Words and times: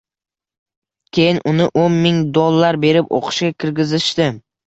Keyin 1.17 1.39
uni 1.51 1.67
o'n 1.83 1.99
ming 2.07 2.17
dollar 2.39 2.81
berib 2.87 3.13
o‘qishga 3.19 3.53
kirgizishdi. 3.65 4.31